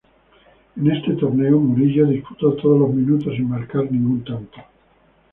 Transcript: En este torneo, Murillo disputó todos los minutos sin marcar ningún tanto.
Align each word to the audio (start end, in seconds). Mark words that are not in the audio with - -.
En 0.77 0.91
este 0.91 1.13
torneo, 1.13 1.59
Murillo 1.59 2.07
disputó 2.07 2.53
todos 2.55 2.79
los 2.79 2.89
minutos 2.91 3.35
sin 3.35 3.47
marcar 3.47 3.83
ningún 3.91 4.23
tanto. 4.23 4.57